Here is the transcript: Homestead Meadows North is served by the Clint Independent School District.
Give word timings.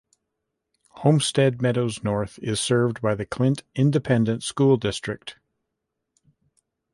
Homestead 1.03 1.61
Meadows 1.61 2.03
North 2.03 2.39
is 2.39 2.59
served 2.59 3.03
by 3.03 3.13
the 3.13 3.23
Clint 3.23 3.61
Independent 3.75 4.41
School 4.41 4.75
District. 4.75 5.35